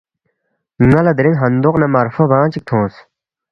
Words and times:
نلا 0.89 1.11
دیرینگ 1.17 1.37
ہندوق 1.43 1.75
نہ 1.81 1.87
مرفو 1.93 2.23
بانگ 2.29 2.51
چک 2.53 2.63
تھونگ 2.67 2.93